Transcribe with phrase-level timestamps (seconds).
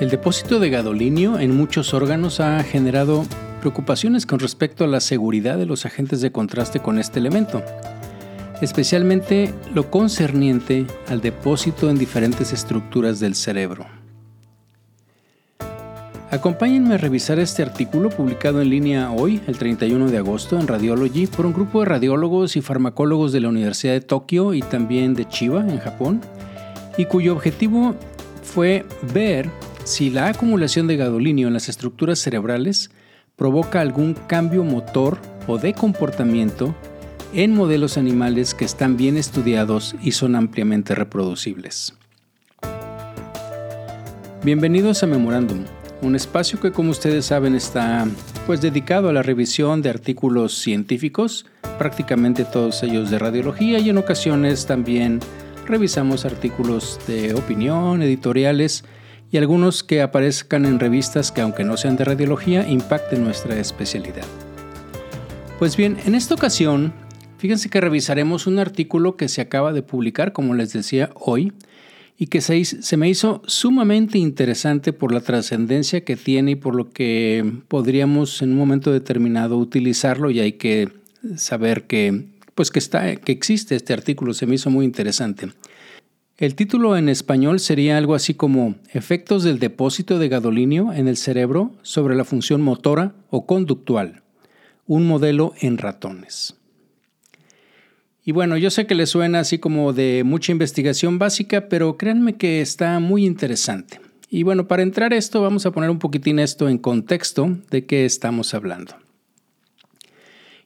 [0.00, 3.26] El depósito de gadolinio en muchos órganos ha generado
[3.60, 7.62] preocupaciones con respecto a la seguridad de los agentes de contraste con este elemento,
[8.62, 13.84] especialmente lo concerniente al depósito en diferentes estructuras del cerebro.
[16.30, 21.26] Acompáñenme a revisar este artículo publicado en línea hoy, el 31 de agosto, en Radiology,
[21.26, 25.28] por un grupo de radiólogos y farmacólogos de la Universidad de Tokio y también de
[25.28, 26.22] Chiba, en Japón,
[26.96, 27.94] y cuyo objetivo
[28.42, 29.50] fue ver
[29.90, 32.92] si la acumulación de gadolinio en las estructuras cerebrales
[33.34, 36.76] provoca algún cambio motor o de comportamiento
[37.34, 41.94] en modelos animales que están bien estudiados y son ampliamente reproducibles.
[44.44, 45.64] Bienvenidos a Memorándum,
[46.02, 48.06] un espacio que como ustedes saben está
[48.46, 51.46] pues dedicado a la revisión de artículos científicos,
[51.78, 55.18] prácticamente todos ellos de radiología y en ocasiones también
[55.66, 58.84] revisamos artículos de opinión, editoriales
[59.30, 64.26] y algunos que aparezcan en revistas que aunque no sean de radiología impacten nuestra especialidad.
[65.58, 66.92] Pues bien, en esta ocasión,
[67.38, 71.52] fíjense que revisaremos un artículo que se acaba de publicar, como les decía hoy,
[72.18, 76.74] y que se, se me hizo sumamente interesante por la trascendencia que tiene y por
[76.74, 80.88] lo que podríamos en un momento determinado utilizarlo y hay que
[81.36, 85.50] saber que, pues que, está, que existe este artículo, se me hizo muy interesante.
[86.40, 91.18] El título en español sería algo así como Efectos del depósito de gadolinio en el
[91.18, 94.22] cerebro sobre la función motora o conductual,
[94.86, 96.56] un modelo en ratones.
[98.24, 102.36] Y bueno, yo sé que le suena así como de mucha investigación básica, pero créanme
[102.36, 104.00] que está muy interesante.
[104.30, 108.06] Y bueno, para entrar esto vamos a poner un poquitín esto en contexto de qué
[108.06, 108.94] estamos hablando.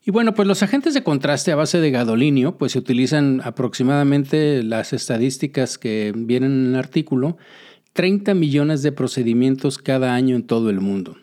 [0.06, 4.62] Y bueno, pues los agentes de contraste a base de gadolinio, pues se utilizan aproximadamente
[4.62, 7.38] las estadísticas que vienen en el artículo,
[7.94, 11.16] 30 millones de procedimientos cada año en todo el mundo.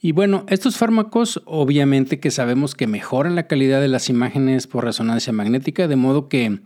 [0.00, 4.84] Y bueno, estos fármacos obviamente que sabemos que mejoran la calidad de las imágenes por
[4.84, 6.60] resonancia magnética, de modo que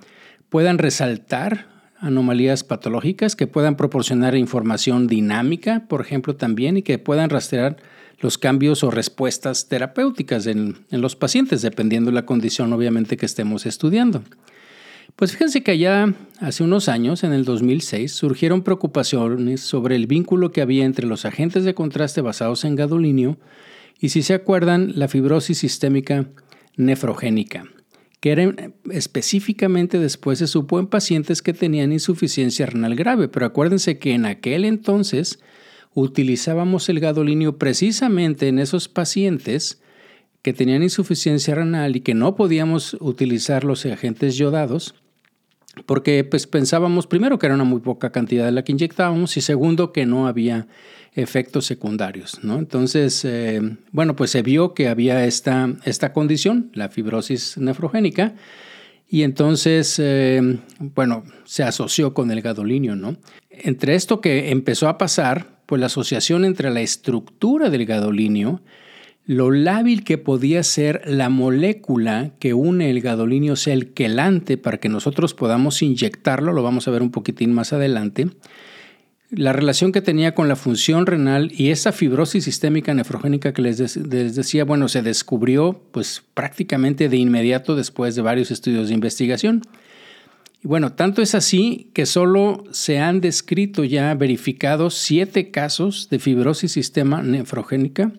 [0.49, 1.69] puedan resaltar
[1.99, 7.79] anomalías patológicas, que puedan proporcionar información dinámica, por ejemplo, también, y que puedan rastrear
[8.21, 13.67] los cambios o respuestas terapéuticas en, los pacientes, dependiendo de la condición obviamente que estemos
[13.67, 14.23] estudiando.
[15.17, 20.53] Pues fíjense que allá hace unos años, en el 2006, surgieron preocupaciones sobre el vínculo
[20.53, 23.39] que había entre los agentes de contraste basados en gadolinio
[23.99, 26.27] y, si se acuerdan, la fibrosis sistémica
[26.77, 27.65] nefrogénica,
[28.21, 28.55] que era
[28.91, 33.29] específicamente después se supo en pacientes que tenían insuficiencia renal grave.
[33.29, 35.41] Pero acuérdense que en aquel entonces
[35.95, 39.81] utilizábamos el gadolinio precisamente en esos pacientes
[40.43, 44.95] que tenían insuficiencia renal y que no podíamos utilizar los agentes yodados,
[45.87, 49.41] porque pues pensábamos primero que era una muy poca cantidad de la que inyectábamos y
[49.41, 50.67] segundo que no había
[51.15, 52.43] efectos secundarios.
[52.43, 52.59] ¿no?
[52.59, 53.61] Entonces, eh,
[53.93, 58.34] bueno, pues se vio que había esta, esta condición, la fibrosis nefrogénica,
[59.12, 60.41] y entonces, eh,
[60.78, 62.95] bueno, se asoció con el gadolinio.
[62.95, 63.17] ¿no?
[63.51, 68.61] Entre esto que empezó a pasar, pues la asociación entre la estructura del gadolinio,
[69.25, 74.57] lo lábil que podía ser la molécula que une el gadolinio, o sea, el quelante,
[74.57, 78.31] para que nosotros podamos inyectarlo, lo vamos a ver un poquitín más adelante,
[79.31, 83.97] la relación que tenía con la función renal y esa fibrosis sistémica nefrogénica que les,
[83.97, 89.63] les, decía, bueno, se descubrió pues prácticamente de inmediato después de varios estudios de investigación.
[90.62, 96.19] Y bueno, tanto es así que solo se han descrito ya verificados siete casos de
[96.19, 98.12] fibrosis sistema nefrogénica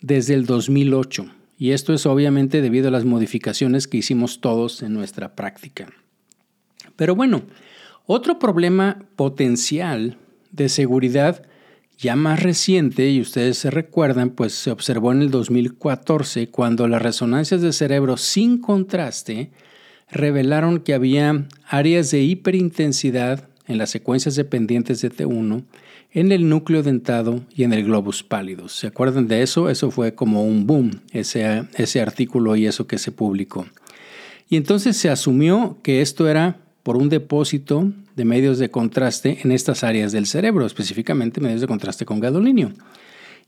[0.00, 1.26] desde el 2008.
[1.58, 5.92] Y esto es obviamente debido a las modificaciones que hicimos todos en nuestra práctica.
[6.96, 7.42] Pero bueno,
[8.06, 10.16] otro problema potencial
[10.52, 11.46] de seguridad
[11.96, 17.02] ya más reciente, y ustedes se recuerdan, pues se observó en el 2014 cuando las
[17.02, 19.52] resonancias de cerebro sin contraste
[20.10, 25.64] revelaron que había áreas de hiperintensidad en las secuencias dependientes de T1
[26.12, 28.68] en el núcleo dentado y en el globus pálido.
[28.68, 29.68] ¿Se acuerdan de eso?
[29.68, 33.66] Eso fue como un boom, ese, ese artículo y eso que se publicó.
[34.48, 39.50] Y entonces se asumió que esto era por un depósito de medios de contraste en
[39.50, 42.72] estas áreas del cerebro, específicamente medios de contraste con gadolinio.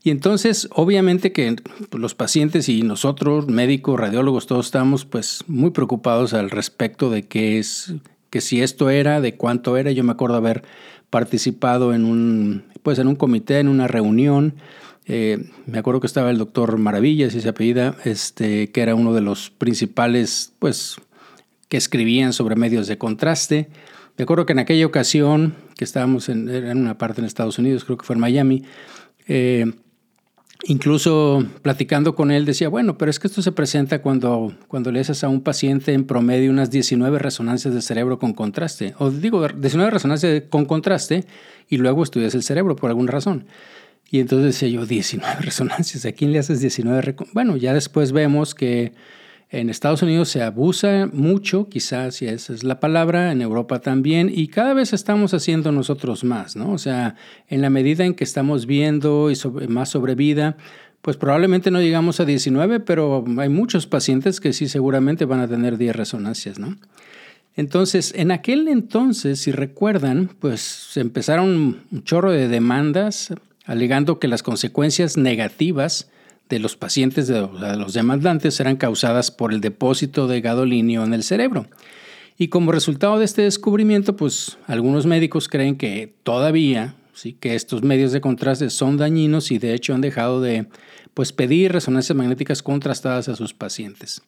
[0.03, 1.55] Y entonces, obviamente que
[1.91, 7.59] los pacientes y nosotros, médicos, radiólogos, todos estamos pues muy preocupados al respecto de qué
[7.59, 7.93] es,
[8.29, 9.91] que si esto era, de cuánto era.
[9.91, 10.63] Yo me acuerdo haber
[11.09, 14.55] participado en un, pues en un comité, en una reunión.
[15.05, 19.13] Eh, me acuerdo que estaba el doctor Maravillas, y se apellida, este, que era uno
[19.13, 20.97] de los principales, pues,
[21.69, 23.69] que escribían sobre medios de contraste.
[24.17, 27.85] Me acuerdo que en aquella ocasión que estábamos en, en una parte en Estados Unidos,
[27.85, 28.63] creo que fue en Miami,
[29.27, 29.65] eh,
[30.65, 34.99] incluso platicando con él decía, bueno, pero es que esto se presenta cuando, cuando le
[34.99, 39.47] haces a un paciente en promedio unas 19 resonancias de cerebro con contraste, o digo,
[39.47, 41.25] 19 resonancias con contraste
[41.69, 43.45] y luego estudias el cerebro por alguna razón.
[44.09, 47.15] Y entonces decía yo, 19 resonancias, ¿a quién le haces 19?
[47.33, 48.93] Bueno, ya después vemos que
[49.49, 54.29] en Estados Unidos se abusa mucho, quizás si esa es la palabra, en Europa también,
[54.33, 56.71] y cada vez estamos haciendo nosotros más, ¿no?
[56.71, 57.15] O sea,
[57.47, 60.57] en la medida en que estamos viendo y más sobre vida,
[61.01, 65.47] pues probablemente no llegamos a 19, pero hay muchos pacientes que sí seguramente van a
[65.47, 66.75] tener 10 resonancias, ¿no?
[67.55, 73.33] Entonces, en aquel entonces, si recuerdan, pues empezaron un chorro de demandas
[73.65, 76.09] alegando que las consecuencias negativas
[76.49, 77.47] de los pacientes, de
[77.77, 81.67] los demandantes, eran causadas por el depósito de gadolinio en el cerebro.
[82.37, 87.83] Y como resultado de este descubrimiento, pues algunos médicos creen que todavía, sí, que estos
[87.83, 90.67] medios de contraste son dañinos y de hecho han dejado de
[91.15, 94.21] pues, pedir resonancias magnéticas contrastadas a sus pacientes.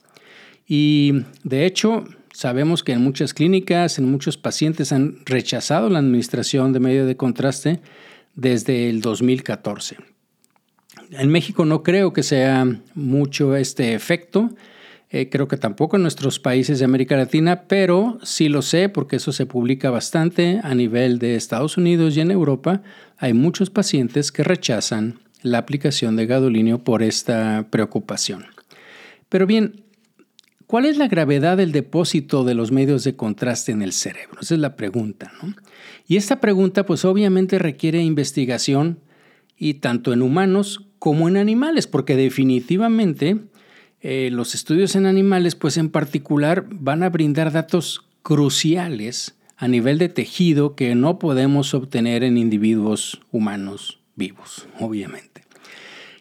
[0.68, 6.74] Y de hecho, sabemos que en muchas clínicas, en muchos pacientes han rechazado la administración
[6.74, 7.80] de medios de contraste
[8.36, 9.98] desde el 2014.
[11.11, 14.50] En México no creo que sea mucho este efecto.
[15.11, 19.15] Eh, creo que tampoco en nuestros países de América Latina, pero sí lo sé porque
[19.15, 22.83] eso se publica bastante a nivel de Estados Unidos y en Europa.
[23.17, 28.45] Hay muchos pacientes que rechazan la aplicación de gadolinio por esta preocupación.
[29.29, 29.83] Pero bien,
[30.67, 34.41] ¿cuál es la gravedad del depósito de los medios de contraste en el cerebro?
[34.41, 35.31] Esa es la pregunta.
[36.07, 39.00] Y esta pregunta pues obviamente requiere investigación
[39.57, 43.38] y tanto en humanos como en animales, porque definitivamente
[44.01, 49.98] eh, los estudios en animales, pues en particular, van a brindar datos cruciales a nivel
[49.98, 55.44] de tejido que no podemos obtener en individuos humanos vivos, obviamente.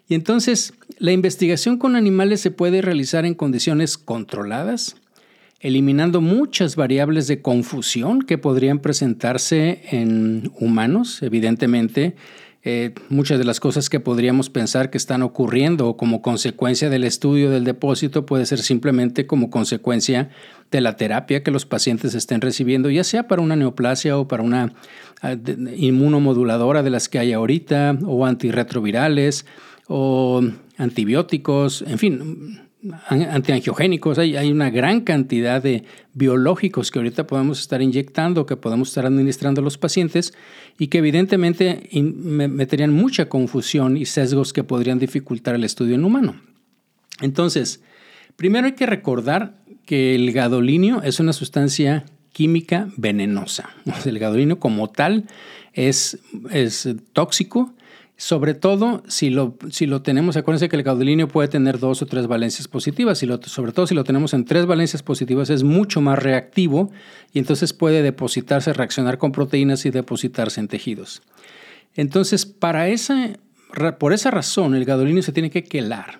[0.08, 4.96] Y entonces, la investigación con animales se puede realizar en condiciones controladas,
[5.60, 12.16] eliminando muchas variables de confusión que podrían presentarse en humanos, evidentemente,
[12.64, 17.50] eh, muchas de las cosas que podríamos pensar que están ocurriendo como consecuencia del estudio
[17.50, 20.30] del depósito puede ser simplemente como consecuencia
[20.72, 24.42] de la terapia que los pacientes estén recibiendo, ya sea para una neoplasia o para
[24.42, 24.72] una
[25.22, 25.36] ah,
[25.76, 29.46] inmunomoduladora de las que hay ahorita, o antirretrovirales,
[29.86, 30.42] o
[30.76, 32.67] antibióticos, en fin,
[33.08, 35.84] antiangiogénicos, hay, hay, una gran cantidad de
[36.14, 40.32] biológicos que ahorita podemos estar inyectando, que podemos estar administrando a los pacientes
[40.78, 46.40] y que evidentemente meterían mucha confusión y sesgos que podrían dificultar el estudio en humano.
[47.20, 47.82] Entonces,
[48.36, 53.70] primero hay que recordar que el gadolinio es una sustancia química venenosa.
[54.04, 55.24] El gadolinio como tal
[55.72, 56.18] es,
[56.50, 57.74] es tóxico
[58.20, 62.06] sobre todo si lo, si lo tenemos, acuérdense que el gadolinio puede tener dos o
[62.06, 66.00] tres valencias positivas, y sobre todo si lo tenemos en tres valencias positivas es mucho
[66.00, 66.90] más reactivo
[67.32, 71.22] y entonces puede depositarse, reaccionar con proteínas y depositarse en tejidos.
[71.94, 72.88] Entonces, para
[73.98, 76.18] por esa razón el gadolinio se tiene que quelar.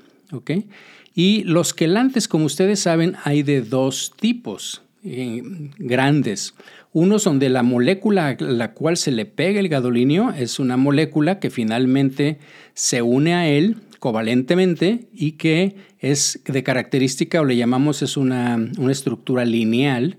[1.17, 5.43] Y los quelantes, como ustedes saben, hay de dos tipos eh,
[5.79, 6.55] grandes.
[6.93, 10.77] Uno son de la molécula a la cual se le pega el gadolinio, es una
[10.77, 12.39] molécula que finalmente
[12.75, 18.57] se une a él covalentemente y que es de característica o le llamamos es una,
[18.79, 20.17] una estructura lineal.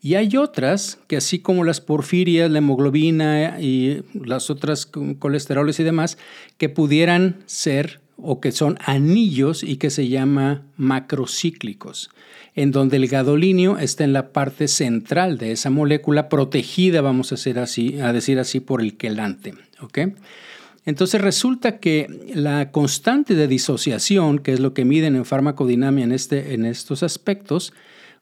[0.00, 5.84] Y hay otras que así como las porfirias, la hemoglobina y las otras colesteroles y
[5.84, 6.18] demás,
[6.56, 12.10] que pudieran ser o que son anillos y que se llama macrocíclicos
[12.58, 17.36] en donde el gadolinio está en la parte central de esa molécula, protegida, vamos a,
[17.36, 19.54] hacer así, a decir así, por el quelante.
[20.84, 26.10] Entonces resulta que la constante de disociación, que es lo que miden en farmacodinamia en,
[26.10, 27.72] este, en estos aspectos,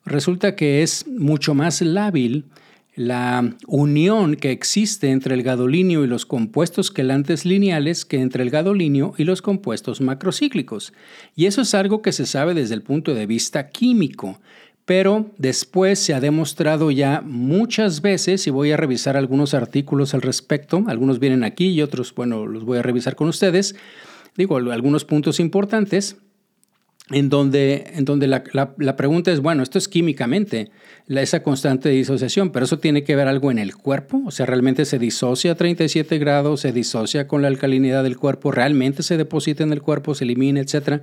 [0.05, 2.45] resulta que es mucho más lábil
[2.97, 8.51] la unión que existe entre el gadolinio y los compuestos quelantes lineales que entre el
[8.51, 10.95] gadolinio y los compuestos macrocíclicos.
[11.37, 14.41] Y eso es algo que se sabe desde el punto de vista químico,
[14.87, 20.23] pero después se ha demostrado ya muchas veces, y voy a revisar algunos artículos al
[20.23, 23.77] respecto, algunos vienen aquí y otros, bueno, los voy a revisar con ustedes,
[24.37, 26.17] digo, algunos puntos importantes,
[27.11, 30.71] en donde, en donde la, la, pregunta es, bueno, esto es químicamente,
[31.07, 34.33] la, esa constante de disociación, pero eso tiene que ver algo en el cuerpo, o
[34.33, 39.05] sea, realmente se disocia a 37 grados, se disocia con la alcalinidad del cuerpo, realmente
[39.05, 41.03] se deposita en el cuerpo, se elimina, etc.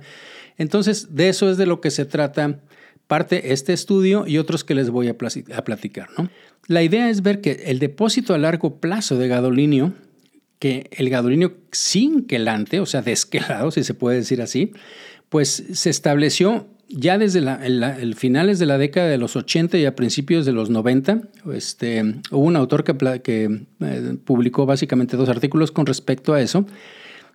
[0.58, 2.60] Entonces, de eso es de lo que se trata
[3.06, 6.08] parte este estudio y otros que les voy a, platicar.
[6.16, 6.30] ¿no?
[6.66, 9.92] La idea es ver que el depósito a largo plazo de gadolinio,
[10.58, 14.72] que el gadolinio sin quelante, o sea, desquelado, si se puede decir así,
[15.34, 19.96] pues se estableció ya desde el, finales de la década de los 80 y a
[19.96, 21.22] principios de los 90,
[21.52, 26.66] este, hubo un autor que, eh, publicó básicamente dos artículos con respecto a eso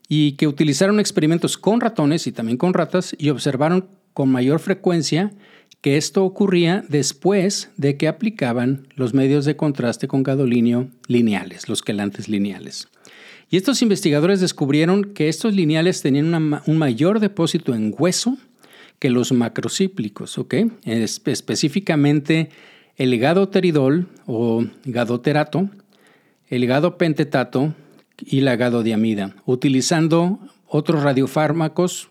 [0.07, 5.33] y que utilizaron experimentos con ratones y también con ratas y observaron con mayor frecuencia
[5.81, 11.81] que esto ocurría después de que aplicaban los medios de contraste con gadolinio lineales, los
[11.81, 12.87] quelantes lineales.
[13.49, 18.37] Y estos investigadores descubrieron que estos lineales tenían un mayor depósito en hueso
[18.99, 20.55] que los macrocíclicos, ¿ok?
[20.83, 22.49] específicamente
[22.97, 25.69] el gadoteridol o gadoterato,
[26.47, 27.73] el gadopentetato
[28.19, 32.09] y la gadodiamida, utilizando otros radiofármacos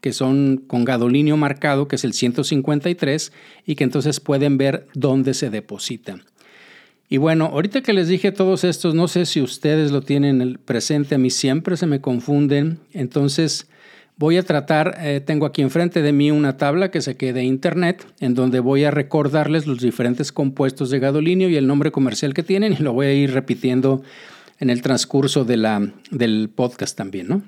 [0.00, 3.32] que son con gadolinio marcado, que es el 153,
[3.66, 6.18] y que entonces pueden ver dónde se deposita.
[7.08, 11.16] Y bueno, ahorita que les dije todos estos, no sé si ustedes lo tienen presente,
[11.16, 13.66] a mí siempre se me confunden, entonces
[14.22, 17.44] Voy a tratar, eh, tengo aquí enfrente de mí una tabla que se quede de
[17.44, 22.34] internet, en donde voy a recordarles los diferentes compuestos de gadolinio y el nombre comercial
[22.34, 24.02] que tienen, y lo voy a ir repitiendo
[24.60, 27.42] en el transcurso de la, del podcast también, ¿no?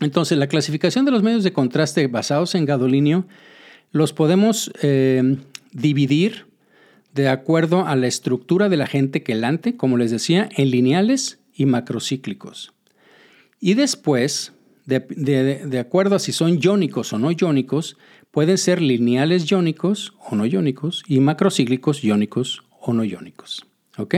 [0.00, 3.26] Entonces, la clasificación de los medios de contraste basados en gadolinio
[3.92, 5.36] los podemos eh,
[5.72, 6.46] dividir
[7.14, 12.72] de acuerdo a la estructura del agente quelante, como les decía, en lineales y macrocíclicos.
[13.60, 14.52] Y después
[14.86, 17.96] de, acuerdo a si son iónicos o no iónicos,
[18.30, 23.64] pueden ser lineales iónicos o no iónicos y macrocíclicos iónicos o no iónicos.
[23.98, 24.14] ¿Ok?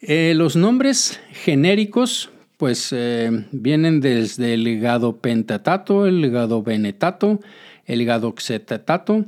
[0.00, 7.40] Eh, los nombres genéricos pues eh, vienen desde el gadopentatato, el gadobenetato,
[7.86, 9.26] el gadoxetatato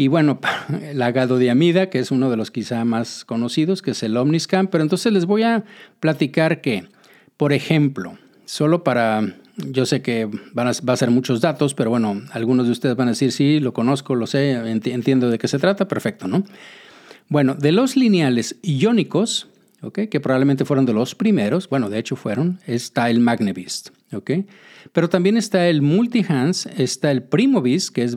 [0.00, 0.40] y bueno,
[0.94, 4.68] la gadodiamida, que es uno de los quizá más conocidos, que es el Omniscan.
[4.68, 5.64] Pero entonces les voy a
[6.00, 6.88] platicar que,
[7.36, 8.16] por ejemplo,
[8.46, 12.64] solo para, yo sé que van a, va a ser muchos datos, pero bueno, algunos
[12.64, 15.86] de ustedes van a decir, sí, lo conozco, lo sé, entiendo de qué se trata,
[15.86, 16.44] perfecto, ¿no?
[17.28, 19.49] Bueno, de los lineales iónicos,
[19.82, 20.00] ¿ok?
[20.10, 24.30] que probablemente fueron de los primeros, bueno, de hecho fueron, está el Magnevist, ¿ok?
[24.92, 28.16] Pero también está el Multihans, está el Primovist, que es,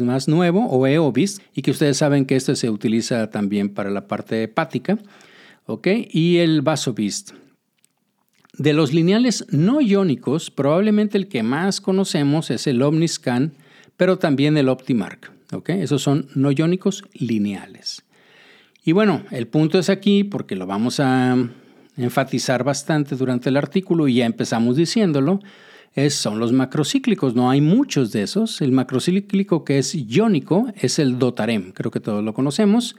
[0.00, 4.06] más nuevo, o Eovist, y que ustedes saben que este se utiliza también para la
[4.06, 4.98] parte hepática,
[5.66, 5.88] ¿ok?
[6.10, 7.32] Y el Vasovist.
[8.58, 13.52] De los lineales no iónicos, probablemente el que más conocemos es el Omniscan,
[13.96, 15.32] pero también el Optimark.
[15.66, 18.04] Esos son no iónicos lineales.
[18.84, 21.36] Y bueno, el punto es aquí, porque lo vamos a
[21.96, 25.40] enfatizar bastante durante el artículo y ya empezamos diciéndolo,
[26.10, 27.34] son los macrocíclicos.
[27.34, 28.60] No hay muchos de esos.
[28.60, 32.96] El macrocíclico que es iónico es el dotarem, creo que todos lo conocemos.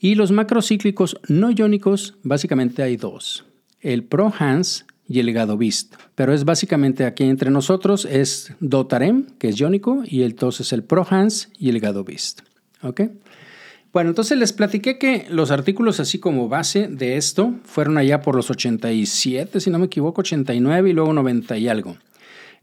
[0.00, 3.44] Y los macrocíclicos no iónicos, básicamente hay dos
[3.82, 5.94] el ProHans y el Gadovist.
[6.14, 11.50] Pero es básicamente aquí entre nosotros es Dotarem, que es iónico, y entonces el ProHans
[11.58, 12.42] y el Gadovist.
[12.82, 13.02] ¿Ok?
[13.92, 18.34] Bueno, entonces les platiqué que los artículos así como base de esto fueron allá por
[18.34, 21.96] los 87, si no me equivoco, 89 y luego 90 y algo.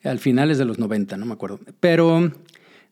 [0.03, 1.59] Al finales de los 90, no me acuerdo.
[1.79, 2.31] Pero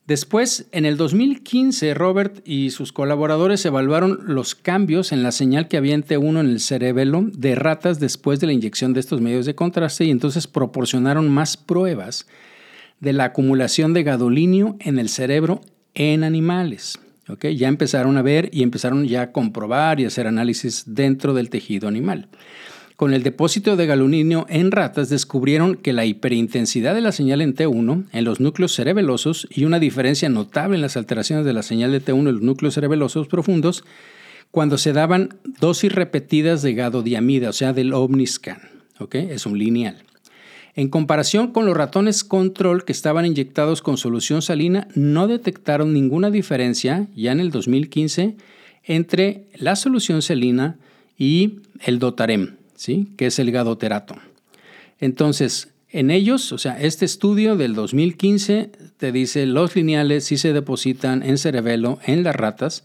[0.08, 5.76] Después, en el 2015, Robert y sus colaboradores evaluaron los cambios en la señal que
[5.76, 9.44] había en T1 en el cerebelo de ratas después de la inyección de estos medios
[9.44, 12.26] de contraste y entonces proporcionaron más pruebas
[13.00, 15.60] de la acumulación de gadolinio en el cerebro
[15.92, 16.98] en animales.
[17.40, 21.88] Ya empezaron a ver y empezaron ya a comprobar y hacer análisis dentro del tejido
[21.88, 22.28] animal.
[22.96, 27.54] Con el depósito de galuminio en ratas descubrieron que la hiperintensidad de la señal en
[27.54, 31.92] T1 en los núcleos cerebelosos y una diferencia notable en las alteraciones de la señal
[31.92, 33.84] de T1 en los núcleos cerebelosos profundos
[34.50, 38.62] cuando se daban dosis repetidas de gadodiamida, o sea, del Omniscan.
[39.12, 40.02] Es un lineal.
[40.78, 46.30] En comparación con los ratones control que estaban inyectados con solución salina, no detectaron ninguna
[46.30, 48.36] diferencia ya en el 2015
[48.84, 50.76] entre la solución salina
[51.18, 52.58] y el dotarem.
[52.76, 53.08] ¿sí?
[53.16, 54.14] que es el gadoterato.
[55.00, 60.52] Entonces, en ellos, o sea, este estudio del 2015 te dice los lineales sí se
[60.52, 62.84] depositan en cerebelo en las ratas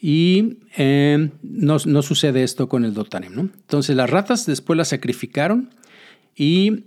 [0.00, 3.34] y eh, no, sucede esto con el dotarem.
[3.34, 3.40] ¿no?
[3.40, 5.70] Entonces las ratas después las sacrificaron
[6.36, 6.84] y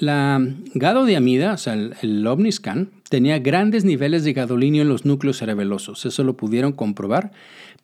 [0.00, 0.40] la
[0.74, 6.06] gadodiamida, o sea, el, el, Omniscan, tenía grandes niveles de gadolinio en los núcleos cerebelosos.
[6.06, 7.32] Eso lo pudieron comprobar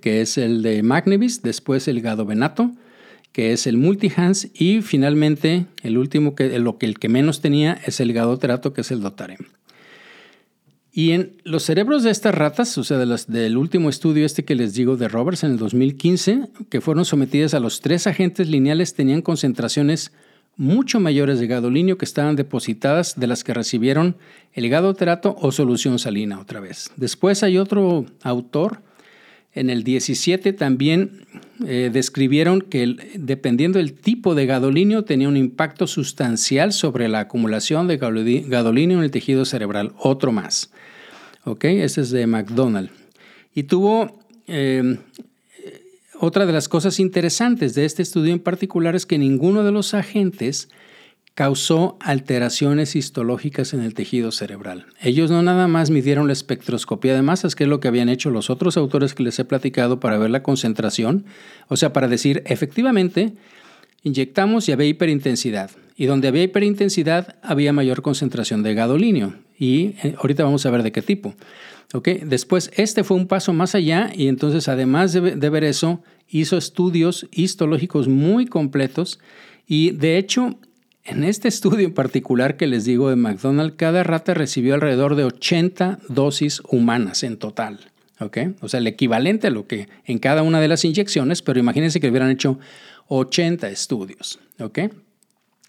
[0.02, 2.72] que es el de magnevist, después el gadovenato,
[3.32, 8.00] que es el multihans, y finalmente el último, que, que el que menos tenía, es
[8.00, 9.40] el gadoterato, que es el dotarem.
[10.98, 14.76] Y en los cerebros de estas ratas, o sea, del último estudio este que les
[14.76, 19.22] digo de Roberts en el 2015, que fueron sometidas a los tres agentes lineales, tenían
[19.22, 20.14] concentraciones
[20.56, 24.16] mucho mayores de gadolinio que estaban depositadas de las que recibieron
[24.54, 26.90] el gadoterato o solución salina otra vez.
[26.96, 28.80] Después hay otro autor
[29.56, 31.26] en el 17 también
[31.66, 37.88] eh, describieron que dependiendo del tipo de gadolinio tenía un impacto sustancial sobre la acumulación
[37.88, 39.94] de gadolinio en el tejido cerebral.
[39.98, 40.72] Otro más.
[41.46, 41.64] ¿Ok?
[41.66, 42.90] Ese es de McDonald.
[43.54, 44.98] Y tuvo em,
[46.20, 49.94] otra de las cosas interesantes de este estudio en particular es que ninguno de los
[49.94, 50.70] agentes
[51.36, 54.86] causó alteraciones histológicas en el tejido cerebral.
[55.02, 58.30] Ellos no nada más midieron la espectroscopía de masas, que es lo que habían hecho
[58.30, 61.26] los otros autores que les he platicado para ver la concentración,
[61.68, 63.34] o sea, para decir, efectivamente,
[64.04, 70.16] inyectamos y había hiperintensidad, y donde había hiperintensidad había mayor concentración de gadolinio, y eh,
[70.18, 71.36] ahorita vamos a ver de qué tipo.
[72.24, 77.28] Después, este fue un paso más allá y entonces, además de ver eso, hizo estudios
[77.32, 79.20] histológicos muy completos
[79.66, 80.58] y de hecho
[81.06, 85.24] en este estudio en particular que les digo de McDonald's, cada rata recibió alrededor de
[85.24, 87.92] 80 dosis humanas en total.
[88.62, 92.00] O sea, el equivalente a lo que en cada una de las inyecciones, pero imagínense
[92.00, 92.60] que hubieran hecho
[93.08, 94.40] 80 estudios.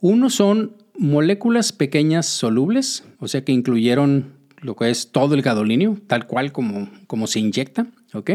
[0.00, 4.35] Uno son moléculas pequeñas solubles, o sea que incluyeron
[4.66, 8.32] lo que es todo el gadolinio, tal cual como, como se inyecta, ¿ok?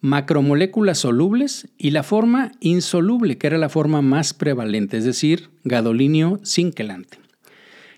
[0.00, 6.38] macromoléculas solubles y la forma insoluble, que era la forma más prevalente, es decir, gadolinio
[6.44, 7.18] sin quelante.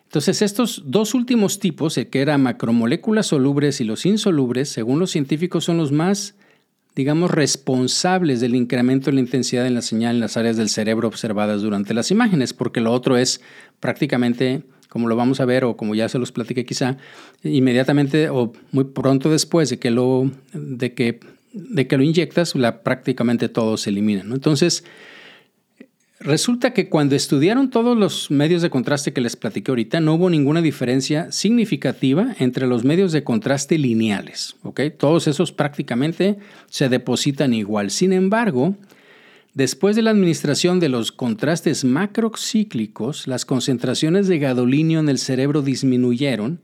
[0.04, 5.10] Entonces, estos dos últimos tipos, el que era macromoléculas solubles y los insolubles, según los
[5.10, 6.34] científicos, son los más,
[6.96, 11.06] digamos, responsables del incremento de la intensidad en la señal en las áreas del cerebro
[11.06, 13.40] observadas durante las imágenes, porque lo otro es
[13.78, 16.98] prácticamente como lo vamos a ver o como ya se los platiqué quizá,
[17.42, 21.20] inmediatamente o muy pronto después de que, lo, de que
[21.52, 24.22] de que lo inyectas, la, prácticamente todo se elimina.
[24.22, 24.84] Entonces,
[26.20, 30.30] resulta que cuando estudiaron todos los medios de contraste que les platiqué ahorita, no hubo
[30.30, 34.56] ninguna diferencia significativa entre los medios de contraste lineales.
[34.98, 37.90] Todos esos prácticamente se depositan igual.
[37.90, 38.76] Sin embargo,
[39.54, 45.62] Después de la administración de los contrastes macrocíclicos, las concentraciones de gadolinio en el cerebro
[45.62, 46.60] disminuyeron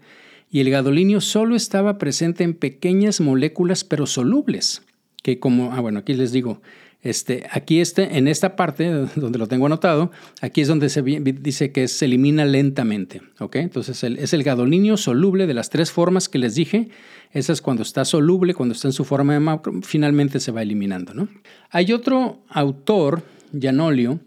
[0.53, 4.83] y el gadolinio solo estaba presente en pequeñas moléculas pero solubles,
[5.25, 6.63] que como, ah bueno, aquí les digo,
[7.07, 11.71] Este, aquí este, en esta parte donde lo tengo anotado, aquí es donde se dice
[11.71, 13.23] que se elimina lentamente.
[13.39, 13.57] ¿ok?
[13.57, 16.89] Entonces es el gadolinio soluble de las tres formas que les dije.
[17.31, 20.63] Esa es cuando está soluble, cuando está en su forma de macro, finalmente se va
[20.63, 21.15] eliminando.
[21.15, 21.29] ¿no?
[21.71, 23.23] Hay otro autor,
[23.59, 24.19] Janolio,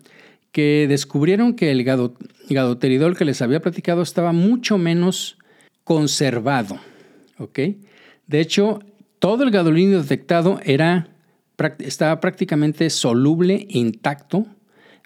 [0.54, 5.38] que descubrieron que el gadoteridol que les había platicado estaba mucho menos
[5.84, 6.80] conservado.
[7.40, 7.60] ¿ok?
[8.28, 8.80] De hecho,
[9.20, 11.10] todo el gadolinio detectado era,
[11.80, 14.46] estaba prácticamente soluble, intacto,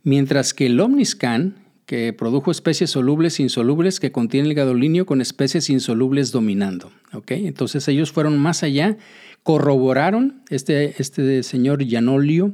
[0.04, 5.22] mientras que el Omniscan, que produjo especies solubles e insolubles que contiene el gadolinio con
[5.22, 6.92] especies insolubles dominando.
[7.14, 7.32] ¿ok?
[7.32, 8.98] Entonces ellos fueron más allá,
[9.44, 12.54] corroboraron, este, este señor Janolio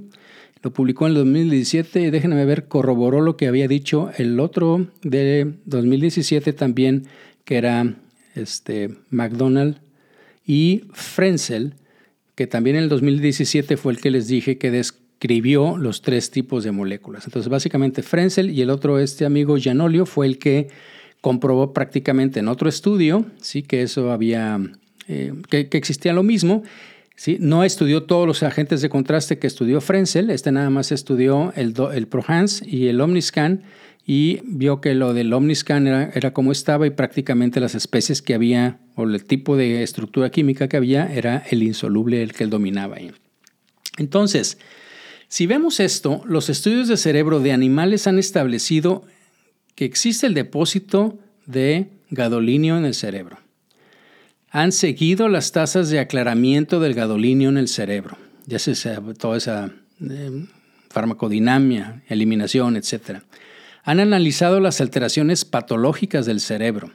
[0.62, 4.88] lo publicó en el 2017 y déjenme ver, corroboró lo que había dicho el otro
[5.04, 7.06] de 2017 también,
[7.46, 7.96] que era
[8.36, 9.78] este, McDonald
[10.46, 11.76] y Frenzel,
[12.40, 16.64] que también en el 2017 fue el que les dije que describió los tres tipos
[16.64, 17.26] de moléculas.
[17.26, 20.70] Entonces, básicamente Frenzel y el otro, este amigo Janolio, fue el que
[21.20, 24.58] comprobó prácticamente en otro estudio, sí, que eso había,
[25.10, 26.64] eh, que, existía lo mismo.
[27.18, 27.36] ¿sí?
[27.42, 31.74] No estudió todos los agentes de contraste que estudió Frenzel, este nada más estudió el,
[31.94, 33.64] el ProHance y el Omniscan
[34.06, 38.80] y vio que lo del Omniscan era, como estaba y prácticamente las especies que había
[38.96, 42.96] o el tipo de estructura química que había era el insoluble el que él dominaba
[42.96, 43.12] ahí.
[43.98, 44.58] Entonces,
[45.28, 49.04] si vemos esto, los estudios de cerebro de animales han establecido
[49.76, 53.38] que existe el depósito de gadolinio en el cerebro.
[54.50, 59.72] Han seguido las tasas de aclaramiento del gadolinio en el cerebro, ya sea toda esa
[60.02, 60.46] eh,
[60.90, 63.24] farmacodinamia, eliminación, etcétera.
[63.84, 66.92] Han analizado las alteraciones patológicas del cerebro.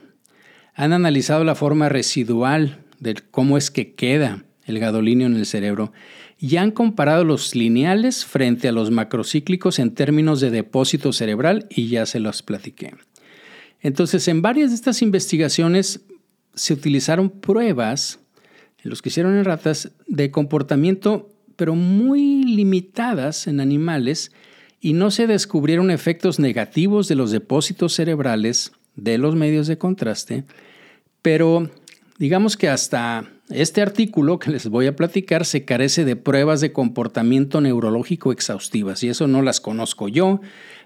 [0.73, 5.93] Han analizado la forma residual de cómo es que queda el gadolinio en el cerebro
[6.37, 11.87] y han comparado los lineales frente a los macrocíclicos en términos de depósito cerebral y
[11.87, 12.93] ya se los platiqué.
[13.81, 16.01] Entonces, en varias de estas investigaciones
[16.53, 18.19] se utilizaron pruebas,
[18.83, 24.31] en los que hicieron en ratas, de comportamiento, pero muy limitadas en animales
[24.85, 30.43] y no se descubrieron efectos negativos de los depósitos cerebrales de los medios de contraste,
[31.23, 31.71] pero
[32.19, 36.71] digamos que hasta este artículo que les voy a platicar se carece de pruebas de
[36.71, 40.39] comportamiento neurológico exhaustivas y eso no las conozco yo,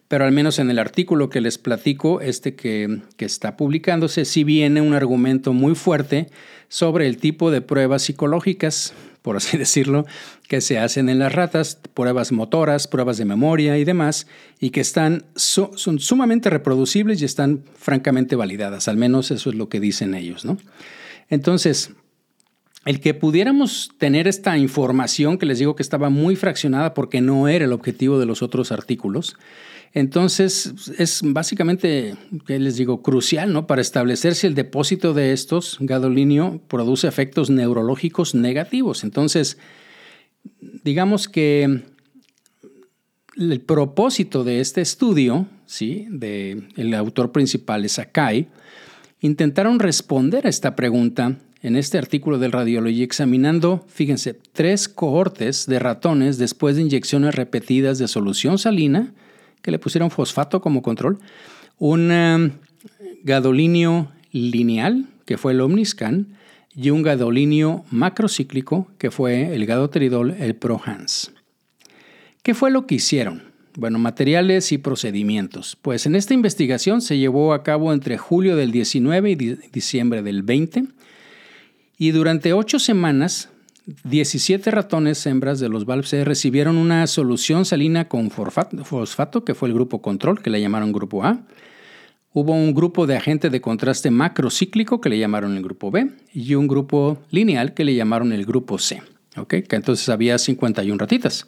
[0.09, 4.43] pero al menos en el artículo que les platico, este que, que está publicándose, sí
[4.43, 6.27] viene un argumento muy fuerte
[6.67, 10.05] sobre el tipo de pruebas psicológicas por así decirlo,
[10.47, 14.27] que se hacen en las ratas, pruebas motoras, pruebas de memoria y demás,
[14.59, 19.69] y que están, son sumamente reproducibles y están francamente validadas, al menos eso es lo
[19.69, 20.45] que dicen ellos.
[20.45, 20.57] ¿no?
[21.29, 21.91] Entonces,
[22.85, 27.47] el que pudiéramos tener esta información que les digo que estaba muy fraccionada porque no
[27.47, 29.35] era el objetivo de los otros artículos,
[29.93, 33.65] entonces, es básicamente, ¿qué les digo?, crucial, ¿no?
[33.65, 39.03] Para establecer si el depósito de estos, gadolinio, produce efectos neurológicos negativos.
[39.03, 39.57] Entonces,
[40.83, 41.81] digamos que
[43.35, 46.05] el propósito de este estudio, ¿sí?
[46.09, 48.49] De el autor principal es Akai,
[49.21, 55.79] intentaron responder a esta pregunta en este artículo del Radiology examinando, fíjense, tres cohortes de
[55.79, 59.13] ratones después de inyecciones repetidas de solución salina,
[59.61, 61.19] que le pusieron fosfato como control,
[61.77, 62.51] un um,
[63.23, 66.27] gadolinio lineal, que fue el Omniscan,
[66.75, 71.31] y un gadolinio macrocíclico, que fue el gadoteridol, el ProHans.
[72.43, 73.43] ¿Qué fue lo que hicieron?
[73.75, 75.77] Bueno, materiales y procedimientos.
[75.81, 79.35] Pues en esta investigación se llevó a cabo entre julio del 19 y
[79.71, 80.85] diciembre del 20
[81.97, 83.49] y durante ocho semanas
[84.03, 89.73] 17 ratones hembras de los C recibieron una solución salina con fosfato, que fue el
[89.73, 91.41] grupo control, que le llamaron grupo A.
[92.31, 96.53] Hubo un grupo de agente de contraste macrocíclico, que le llamaron el grupo B, y
[96.53, 99.01] un grupo lineal, que le llamaron el grupo C.
[99.47, 101.47] Que entonces había 51 ratitas,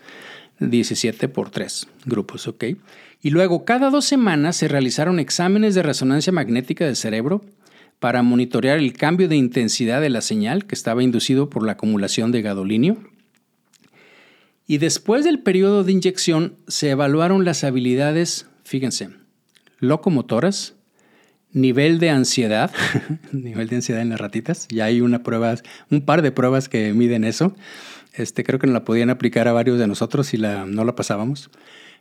[0.60, 2.50] 17 por 3 grupos.
[3.22, 7.44] Y luego, cada dos semanas se realizaron exámenes de resonancia magnética del cerebro
[8.02, 12.32] para monitorear el cambio de intensidad de la señal que estaba inducido por la acumulación
[12.32, 12.98] de gadolinio.
[14.66, 19.10] Y después del periodo de inyección se evaluaron las habilidades, fíjense,
[19.78, 20.74] locomotoras,
[21.52, 22.72] nivel de ansiedad,
[23.32, 25.54] nivel de ansiedad en las ratitas, ya hay una prueba,
[25.92, 27.56] un par de pruebas que miden eso.
[28.14, 30.96] Este, creo que no la podían aplicar a varios de nosotros si la, no la
[30.96, 31.52] pasábamos.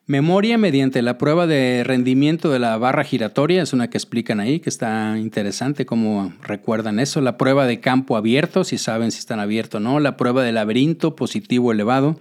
[0.07, 4.59] Memoria mediante la prueba de rendimiento de la barra giratoria, es una que explican ahí,
[4.59, 7.21] que está interesante cómo recuerdan eso.
[7.21, 10.01] La prueba de campo abierto, si saben si están abiertos o no.
[10.01, 12.19] La prueba de laberinto positivo elevado.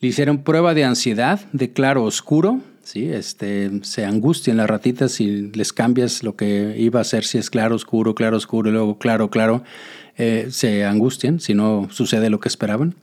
[0.00, 3.06] Le hicieron prueba de ansiedad de claro oscuro, ¿sí?
[3.12, 7.50] este, se angustian las ratitas si les cambias lo que iba a ser, si es
[7.50, 9.62] claro oscuro, claro oscuro y luego claro, claro,
[10.16, 12.96] eh, se angustian si no sucede lo que esperaban.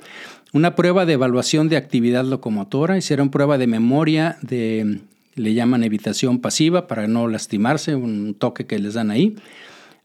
[0.52, 5.02] Una prueba de evaluación de actividad locomotora, hicieron prueba de memoria de,
[5.36, 9.36] le llaman evitación pasiva para no lastimarse, un toque que les dan ahí.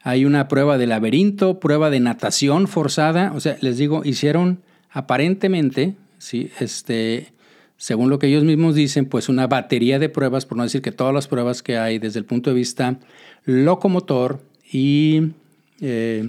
[0.03, 5.95] Hay una prueba de laberinto, prueba de natación forzada, o sea, les digo, hicieron aparentemente,
[6.19, 6.51] ¿sí?
[6.61, 7.33] este,
[7.79, 10.93] según lo que ellos mismos dicen, pues una batería de pruebas, por no decir que
[10.93, 12.99] todas las pruebas que hay desde el punto de vista
[13.45, 15.33] locomotor y
[15.81, 16.29] eh,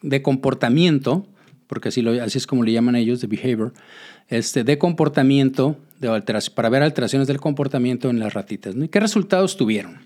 [0.00, 1.26] de comportamiento,
[1.72, 3.72] porque así, lo, así es como le llaman ellos, de behavior,
[4.28, 5.78] este, de comportamiento,
[6.54, 8.74] para ver alteraciones del comportamiento en las ratitas.
[8.76, 10.00] ¿Y qué resultados tuvieron?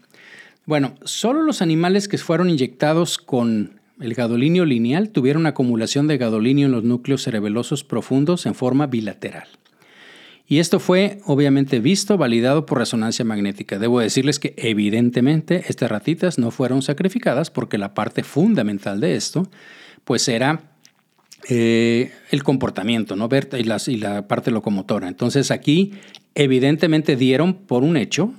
[0.64, 6.66] Bueno, solo los animales que fueron inyectados con el gadolinio lineal tuvieron acumulación de gadolinio
[6.66, 9.48] en los núcleos cerebelosos profundos en forma bilateral.
[10.46, 13.80] Y esto fue obviamente visto, validado por resonancia magnética.
[13.80, 19.50] Debo decirles que evidentemente estas ratitas no fueron sacrificadas porque la parte fundamental de esto
[20.04, 20.75] pues era
[21.48, 23.28] eh, el comportamiento, ¿no?
[23.28, 25.08] y, y la parte locomotora.
[25.08, 25.92] Entonces aquí
[26.34, 28.32] evidentemente dieron por un hecho,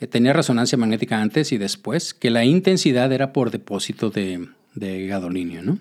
[0.00, 5.06] eh, tenía resonancia magnética antes y después, que la intensidad era por depósito de, de
[5.06, 5.78] gadolinio, ¿no?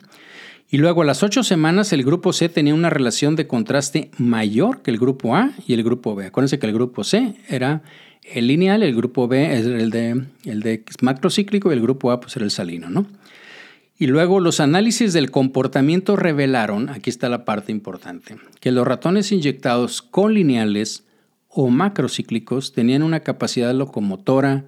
[0.74, 4.82] Y luego a las ocho semanas el grupo C tenía una relación de contraste mayor
[4.82, 6.28] que el grupo A y el grupo B.
[6.28, 7.82] Acuérdense que el grupo C era
[8.24, 12.22] el lineal, el grupo B es el de, el de macrocíclico y el grupo A
[12.22, 13.06] pues era el salino, ¿no?
[14.02, 19.32] Y luego los análisis del comportamiento revelaron, aquí está la parte importante, que los ratones
[19.32, 21.04] inyectados con lineales
[21.50, 24.66] o macrocíclicos tenían una capacidad locomotora,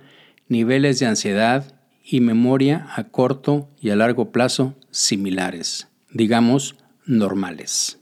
[0.50, 1.74] niveles de ansiedad
[2.06, 6.76] y memoria a corto y a largo plazo similares digamos,
[7.08, 7.98] normales.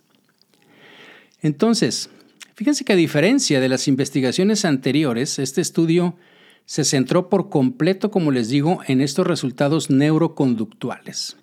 [1.42, 2.10] Entonces,
[2.56, 6.18] fíjense que a diferencia de las investigaciones anteriores, este estudio
[6.66, 11.38] se centró por completo, como les digo, en estos resultados neuroconductuales.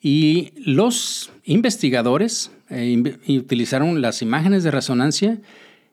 [0.00, 5.40] Y los investigadores eh, utilizaron las imágenes de resonancia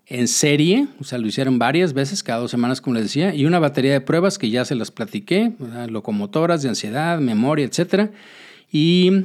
[0.07, 3.45] en serie, o sea, lo hicieron varias veces, cada dos semanas, como les decía, y
[3.45, 5.53] una batería de pruebas que ya se las platiqué,
[5.89, 8.11] locomotoras de ansiedad, memoria, etc.
[8.71, 9.23] Y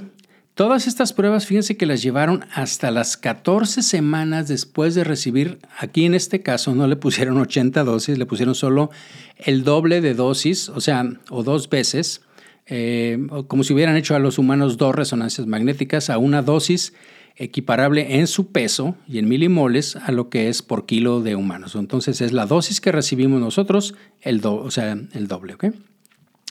[0.60, 6.04] Todas estas pruebas, fíjense que las llevaron hasta las 14 semanas después de recibir, aquí
[6.04, 8.90] en este caso no le pusieron 80 dosis, le pusieron solo
[9.38, 12.20] el doble de dosis, o sea, o dos veces,
[12.66, 16.92] eh, como si hubieran hecho a los humanos dos resonancias magnéticas a una dosis
[17.36, 21.74] equiparable en su peso y en milimoles a lo que es por kilo de humanos.
[21.74, 25.64] Entonces es la dosis que recibimos nosotros, el o sea, el doble, ¿ok?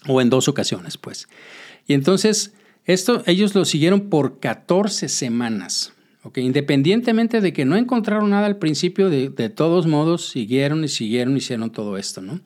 [0.07, 1.27] O en dos ocasiones, pues.
[1.85, 2.53] Y entonces
[2.93, 5.93] esto ellos lo siguieron por 14 semanas.
[6.35, 11.71] Independientemente de que no encontraron nada al principio, de, todos modos siguieron y siguieron hicieron
[11.71, 12.21] todo esto.
[12.21, 12.39] ¿no?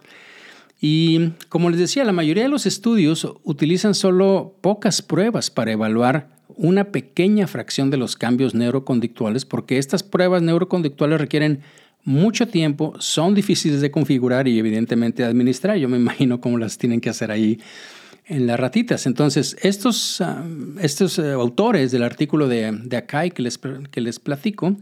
[0.81, 6.29] Y como les decía, la mayoría de los estudios utilizan solo pocas pruebas para evaluar
[6.55, 11.61] una pequeña fracción de los cambios neuroconductuales, porque estas pruebas neuroconductuales requieren
[12.03, 15.77] mucho tiempo, son difíciles de configurar y evidentemente de administrar.
[15.77, 17.59] Yo me imagino cómo las tienen que hacer ahí
[18.25, 19.05] en las ratitas.
[19.05, 20.43] Entonces, estos, ah,
[20.79, 24.75] estos eh, autores del artículo de, de Akai que les, que les platico,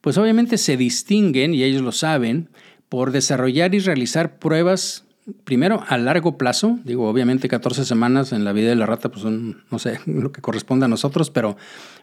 [0.00, 2.48] pues obviamente se distinguen, y ellos lo saben,
[2.88, 5.04] por desarrollar y realizar pruebas
[5.44, 9.24] primero a largo plazo, digo, obviamente 14 semanas en la vida de la rata, pues
[9.24, 11.56] no sé, lo que corresponde a nosotros, pero,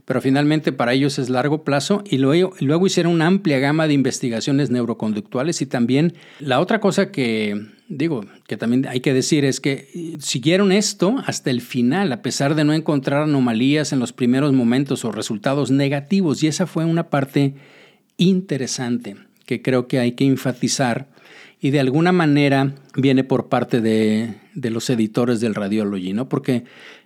[0.05, 2.03] pero finalmente para ellos es largo plazo.
[2.05, 5.61] Y luego, luego hicieron una amplia gama de investigaciones neuroconductuales.
[5.61, 10.71] Y también la otra cosa que, digo, que también hay que decir es que siguieron
[10.71, 15.11] esto hasta el final, a pesar de no encontrar anomalías en los primeros momentos o
[15.11, 17.55] resultados negativos y esa fue una parte
[18.17, 21.09] interesante que creo que hay que enfatizar
[21.59, 26.29] y de alguna manera viene por parte de, los editores del Radiology, ¿no?
[26.29, 26.63] Porque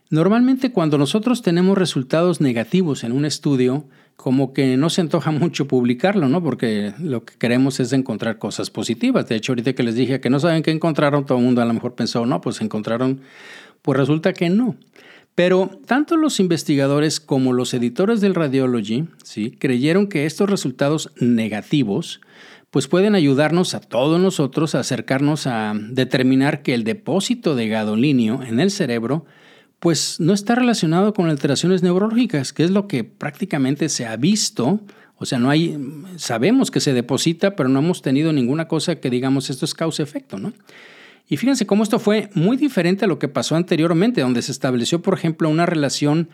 [0.10, 5.67] normalmente cuando nosotros tenemos resultados negativos en un estudio, como que no se antoja mucho
[5.67, 6.41] publicarlo, ¿no?
[6.43, 9.28] Porque lo que queremos es encontrar cosas positivas.
[9.28, 11.65] De hecho, ahorita que les dije que no saben qué encontraron, todo el mundo a
[11.65, 13.21] lo mejor pensó, no, pues encontraron,
[13.82, 14.75] pues resulta que no.
[15.36, 19.51] Pero tanto los investigadores como los editores del Radiology, ¿sí?
[19.51, 22.21] Creyeron que estos resultados negativos
[22.75, 28.43] pues pueden ayudarnos a todos nosotros a acercarnos a determinar que el depósito de gadolinio
[28.43, 29.25] en el cerebro
[29.86, 34.80] pues no está relacionado con alteraciones neurológicas, que es lo que prácticamente se ha visto.
[35.17, 35.78] O sea, no hay,
[36.15, 40.39] sabemos que se deposita, pero no hemos tenido ninguna cosa que digamos esto es causa-efecto,
[40.39, 40.54] ¿no?
[41.30, 45.04] Y fíjense cómo esto fue muy diferente a lo que pasó anteriormente, donde se estableció,
[45.04, 46.30] por ejemplo, una relación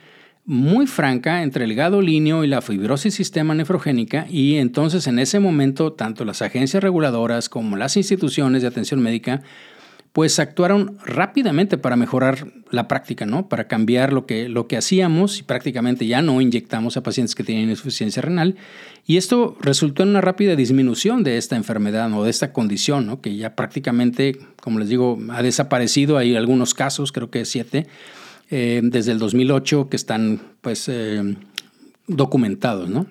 [0.46, 5.94] muy franca entre el gadolíneo y la fibrosis sistema nefrogénica y entonces en ese momento
[5.94, 9.44] tanto las agencias reguladoras como las instituciones de atención médica
[10.14, 13.48] pues actuaron rápidamente para mejorar la práctica, ¿no?
[13.48, 17.46] Para cambiar lo que, lo que hacíamos y prácticamente ya no inyectamos a pacientes que
[17.46, 18.58] tienen insuficiencia renal.
[19.08, 23.22] Y esto resultó en una rápida disminución de esta enfermedad o de esta condición, ¿no?
[23.22, 26.18] Que ya prácticamente, como les digo, ha desaparecido.
[26.18, 27.88] Hay algunos casos, creo que siete,
[28.50, 31.38] eh, desde el 2008 que están, pues, eh,
[32.08, 33.08] documentados, ¿no?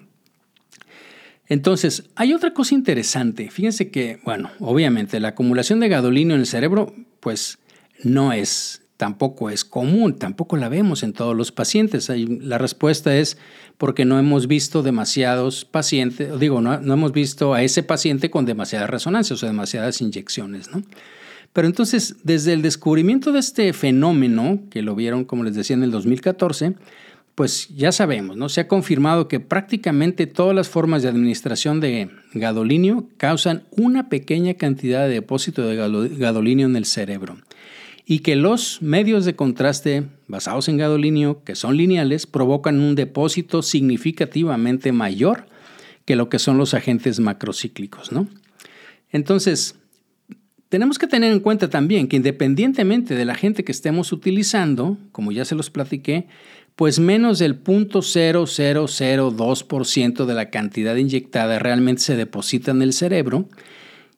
[1.51, 3.51] Entonces, hay otra cosa interesante.
[3.51, 7.59] Fíjense que, bueno, obviamente la acumulación de gadolino en el cerebro, pues
[8.05, 12.09] no es, tampoco es común, tampoco la vemos en todos los pacientes.
[12.09, 13.37] La respuesta es
[13.79, 18.47] porque no hemos visto demasiados pacientes, digo, no, no hemos visto a ese paciente con
[18.47, 20.85] demasiadas resonancias o demasiadas inyecciones, ¿no?
[21.53, 25.83] Pero entonces, desde el descubrimiento de este fenómeno, que lo vieron, como les decía, en
[25.83, 26.75] el 2014,
[27.41, 28.51] pues ya sabemos, ¿no?
[28.51, 34.53] Se ha confirmado que prácticamente todas las formas de administración de gadolinio causan una pequeña
[34.53, 35.75] cantidad de depósito de
[36.19, 37.39] gadolinio en el cerebro
[38.05, 43.63] y que los medios de contraste basados en gadolinio, que son lineales, provocan un depósito
[43.63, 45.47] significativamente mayor
[46.05, 48.29] que lo que son los agentes macrocíclicos, ¿no?
[49.13, 49.77] Entonces,
[50.69, 55.33] tenemos que tener en cuenta también que independientemente de la gente que estemos utilizando, como
[55.33, 56.29] ya se los platiqué,
[56.81, 63.51] pues menos del 0.0002% de la cantidad inyectada realmente se deposita en el cerebro.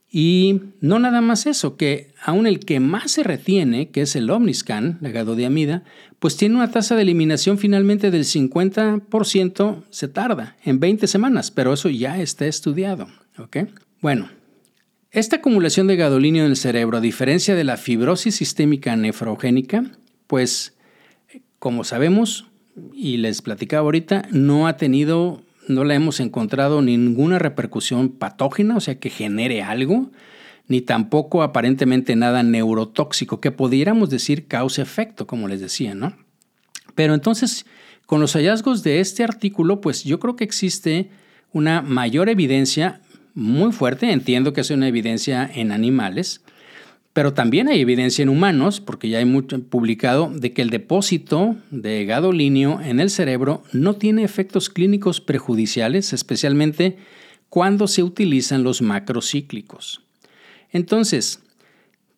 [0.08, 4.30] Y no nada más eso, que aún el que más se retiene, que es el
[4.30, 5.82] Omniscan, la gadodiamida,
[6.20, 11.72] pues tiene una tasa de eliminación finalmente del 50%, se tarda en 20 semanas, pero
[11.72, 13.08] eso ya está estudiado.
[14.00, 14.30] Bueno,
[15.10, 19.82] esta acumulación de gadolinio en el cerebro, a diferencia de la fibrosis sistémica nefrogénica,
[20.28, 20.76] pues
[21.58, 22.46] como sabemos,
[22.92, 28.80] y les platicaba ahorita, no ha tenido, no la hemos encontrado ninguna repercusión patógena, o
[28.80, 30.10] sea, que genere algo,
[30.68, 36.16] ni tampoco aparentemente nada neurotóxico, que pudiéramos decir causa-efecto, como les decía, ¿no?
[36.94, 37.66] Pero entonces,
[38.06, 41.10] con los hallazgos de este artículo, pues yo creo que existe
[41.52, 43.00] una mayor evidencia
[43.34, 46.42] muy fuerte, entiendo que es una evidencia en animales,
[47.12, 51.56] pero también hay evidencia en humanos, porque ya hay mucho publicado, de que el depósito
[51.70, 56.96] de gadolinio en el cerebro no tiene efectos clínicos prejudiciales, especialmente
[57.50, 60.00] cuando se utilizan los macrocíclicos.
[60.70, 61.40] Entonces,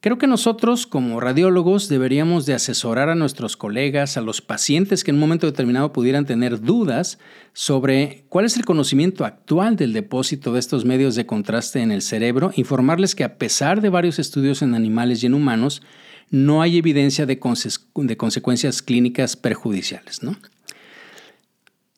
[0.05, 5.11] Creo que nosotros como radiólogos deberíamos de asesorar a nuestros colegas, a los pacientes que
[5.11, 7.19] en un momento determinado pudieran tener dudas
[7.55, 12.03] sobre cuál es el conocimiento actual del depósito de estos medios de contraste en el
[12.03, 15.81] cerebro, informarles que a pesar de varios estudios en animales y en humanos,
[16.29, 20.23] no hay evidencia de, consecuencias clínicas perjudiciales.
[20.23, 20.37] ¿no?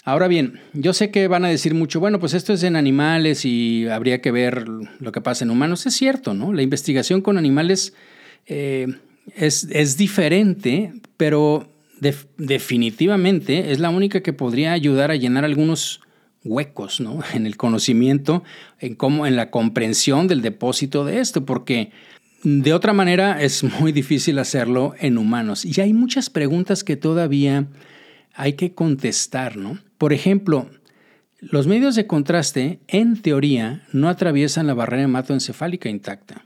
[0.07, 3.45] Ahora bien, yo sé que van a decir mucho, bueno, pues esto es en animales
[3.45, 5.85] y habría que ver lo que pasa en humanos.
[5.85, 6.53] Es cierto, ¿no?
[6.53, 7.93] La investigación con animales
[8.47, 8.87] eh,
[9.35, 11.73] es, diferente, pero
[12.37, 16.03] definitivamente es la única que podría ayudar a llenar algunos
[16.45, 17.19] huecos, ¿no?
[17.35, 18.45] En el conocimiento,
[18.79, 21.91] en cómo, en la comprensión del depósito de esto, porque
[22.45, 25.65] de otra manera es muy difícil hacerlo en humanos.
[25.65, 27.67] Y hay muchas preguntas que todavía
[28.35, 29.85] hay que contestar, ¿no?
[29.99, 30.69] Por ejemplo,
[31.41, 36.45] los medios de contraste, en teoría, no atraviesan la barrera hematoencefálica intacta.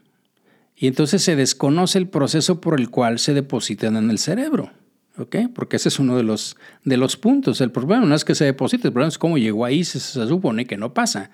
[0.76, 4.70] Y entonces se desconoce el proceso por el cual se depositan en el cerebro.
[5.18, 5.36] ¿Ok?
[5.54, 7.60] Porque ese es uno de los, de los puntos.
[7.60, 10.26] El problema no es que se deposite, el problema es cómo llegó ahí, se, se
[10.26, 11.30] supone que no pasa.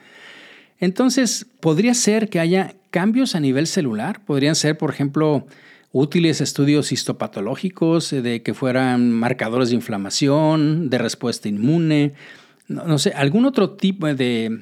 [0.79, 4.25] Entonces, podría ser que haya cambios a nivel celular.
[4.25, 5.47] Podrían ser, por ejemplo,
[5.93, 12.15] útiles estudios histopatológicos, eh, de que fueran marcadores de inflamación, de respuesta inmune,
[12.69, 14.61] no, sé, algún otro tipo de,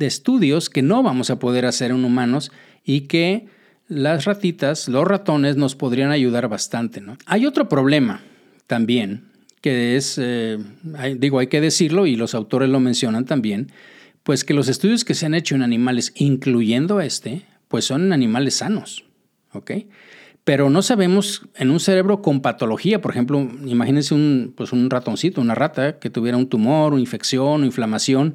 [0.00, 2.50] estudios que no vamos a poder hacer en humanos
[2.84, 3.46] y que
[3.86, 7.00] las ratitas, los ratones nos podrían ayudar bastante.
[7.00, 7.16] ¿no?
[7.26, 8.20] Hay otro problema
[8.66, 9.28] también,
[9.60, 10.58] que es, eh,
[11.18, 13.70] digo, hay que decirlo y los autores lo mencionan también,
[14.24, 18.12] pues que los estudios que se han hecho en animales, incluyendo este, pues son en
[18.12, 19.04] animales sanos.
[19.52, 19.70] ¿ok?,
[20.44, 25.40] pero no sabemos en un cerebro con patología, por ejemplo, imagínense un, pues un ratoncito,
[25.40, 28.34] una rata que tuviera un tumor, una infección o inflamación,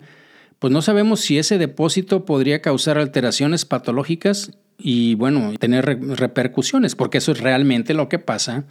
[0.60, 7.18] pues no sabemos si ese depósito podría causar alteraciones patológicas y bueno, tener repercusiones, porque
[7.18, 8.66] eso es realmente lo que pasa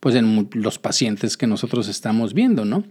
[0.00, 2.84] pues en los pacientes que nosotros estamos viendo, ¿no?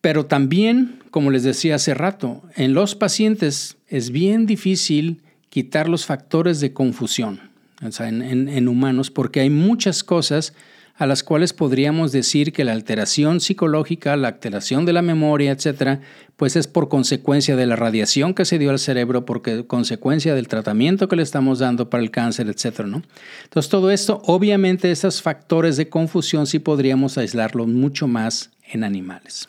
[0.00, 6.06] Pero también, como les decía hace rato, en los pacientes es bien difícil quitar los
[6.06, 7.51] factores de confusión
[7.82, 10.54] en, humanos, porque hay muchas cosas
[10.94, 16.00] a las cuales podríamos decir que la alteración psicológica, la alteración de la memoria, etcétera,
[16.36, 20.48] pues es por consecuencia de la radiación que se dio al cerebro, por consecuencia del
[20.48, 23.02] tratamiento que le estamos dando para el cáncer, etcétera, ¿no?
[23.44, 29.48] Entonces, todo esto, obviamente, esos factores de confusión sí podríamos aislarlos mucho más en animales.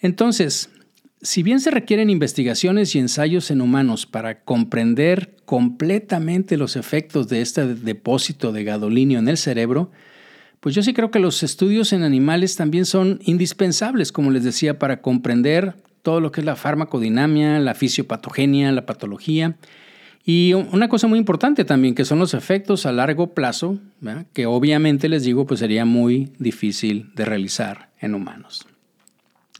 [0.00, 0.70] Entonces,
[1.24, 7.40] si bien se requieren investigaciones y ensayos en humanos para comprender completamente los efectos de
[7.40, 9.90] este depósito de gadolinio en el cerebro,
[10.60, 14.78] pues yo sí creo que los estudios en animales también son indispensables, como les decía,
[14.78, 19.56] para comprender todo lo que es la farmacodinamia, la fisiopatogenia, la patología.
[20.26, 23.78] Y una cosa muy importante también, que son los efectos a largo plazo,
[24.34, 28.66] que obviamente les digo, pues sería muy difícil de realizar en humanos.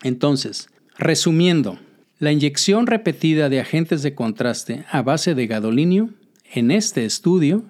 [0.03, 1.79] Entonces, resumiendo,
[2.19, 6.11] la inyección repetida de agentes de contraste a base de gadolinio
[6.53, 7.65] en este estudio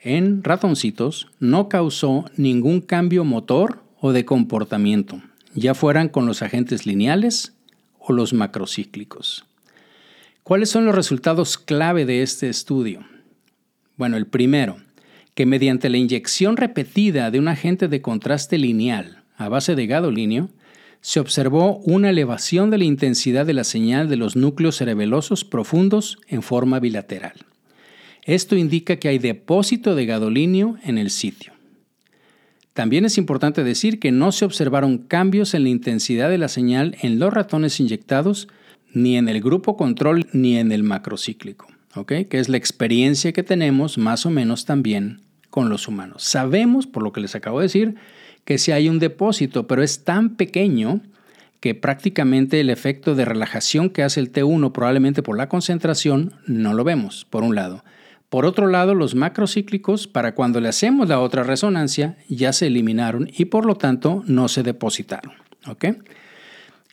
[0.00, 5.22] en ratoncitos no causó ningún cambio motor o de comportamiento,
[5.54, 7.54] ya fueran con los agentes lineales
[7.98, 9.46] o los macrocíclicos.
[10.42, 13.04] ¿Cuáles son los resultados clave de este estudio?
[13.96, 14.76] Bueno, el primero,
[15.34, 20.50] que mediante la inyección repetida de un agente de contraste lineal a base de gadolinio,
[21.06, 26.18] se observó una elevación de la intensidad de la señal de los núcleos cerebelosos profundos
[26.26, 27.34] en forma bilateral.
[28.24, 31.52] Esto indica que hay depósito de gadolinio en el sitio.
[32.72, 36.96] También es importante decir que no se observaron cambios en la intensidad de la señal
[37.00, 38.48] en los ratones inyectados,
[38.92, 41.68] ni en el grupo control ni en el macrocíclico,
[42.04, 46.24] que es la experiencia que tenemos más o menos también con los humanos.
[46.24, 47.94] Sabemos, por lo que les acabo de decir,
[48.46, 51.02] que si hay un depósito, pero es tan pequeño
[51.60, 56.72] que prácticamente el efecto de relajación que hace el T1 probablemente por la concentración no
[56.72, 57.84] lo vemos, por un lado.
[58.28, 63.28] Por otro lado, los macrocíclicos, para cuando le hacemos la otra resonancia, ya se eliminaron
[63.36, 65.32] y por lo tanto no se depositaron.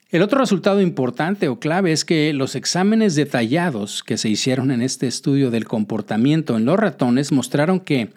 [0.10, 4.82] El otro resultado importante o clave es que los exámenes detallados que se hicieron en
[4.82, 8.10] este estudio del comportamiento en los ratones mostraron que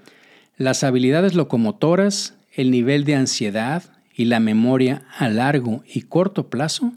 [0.57, 3.85] las habilidades locomotoras, el nivel de ansiedad
[4.15, 6.95] y la memoria a largo y corto plazo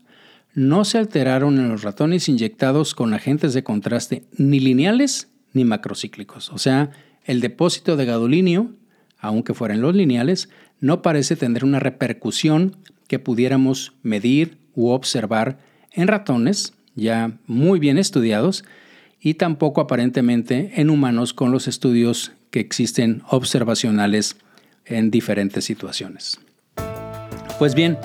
[0.55, 6.49] no se alteraron en los ratones inyectados con agentes de contraste ni lineales ni macrocíclicos.
[6.49, 6.91] O sea,
[7.25, 8.71] el depósito de gadolinio,
[9.19, 10.49] aunque fueran los lineales,
[10.79, 15.59] no parece tener una repercusión que pudiéramos medir u observar
[15.91, 18.63] en ratones ya muy bien estudiados
[19.19, 24.37] y tampoco aparentemente en humanos con los estudios que existen observacionales
[24.89, 26.39] en diferentes situaciones.
[27.57, 27.97] Pues bien,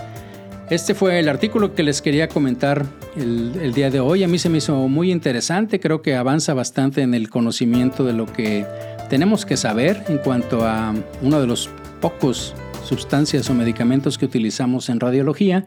[0.71, 4.25] este fue el artículo que les quería comentar el, día de hoy.
[4.25, 8.15] A mí se me hizo muy interesante, creo que avanza bastante en el conocimiento de
[8.15, 8.67] lo que
[9.11, 11.69] tenemos que saber en cuanto a uno de los
[12.01, 15.67] pocos sustancias o medicamentos que utilizamos en radiología.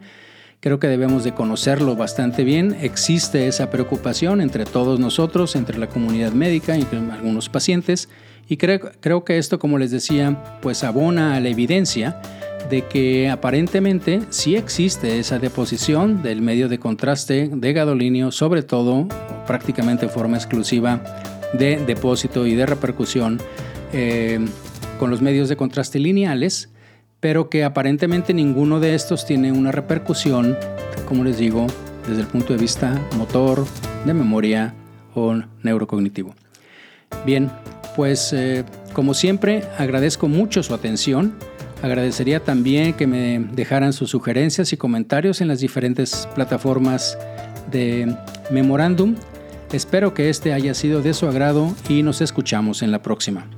[0.60, 2.76] Creo que debemos de conocerlo bastante bien.
[2.80, 8.08] Existe esa preocupación entre todos nosotros, entre la comunidad médica y algunos pacientes.
[8.46, 12.20] Y creo, creo que esto, como les decía, pues abona a la evidencia
[12.70, 19.08] de que aparentemente sí existe esa deposición del medio de contraste de gadolinio, sobre todo
[19.46, 21.02] prácticamente en forma exclusiva
[21.54, 23.38] de depósito y de repercusión
[23.92, 24.38] eh,
[24.98, 26.68] con los medios de contraste lineales,
[27.20, 30.56] pero que aparentemente ninguno de estos tiene una repercusión,
[31.06, 31.66] como les digo,
[32.06, 33.64] desde el punto de vista motor,
[34.04, 34.74] de memoria
[35.14, 36.34] o neurocognitivo.
[37.24, 37.50] Bien,
[37.98, 41.34] pues eh, como siempre agradezco mucho su atención.
[41.82, 47.18] Agradecería también que me dejaran sus sugerencias y comentarios en las diferentes plataformas
[47.72, 48.14] de
[48.52, 49.16] Memorándum.
[49.72, 53.48] Espero que este haya sido de su agrado y nos escuchamos en la próxima.